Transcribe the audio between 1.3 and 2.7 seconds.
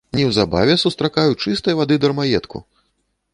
чыстай вады дармаедку!